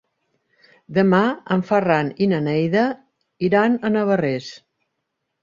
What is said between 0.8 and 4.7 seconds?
Demà en Ferran i na Neida iran a Navarrés.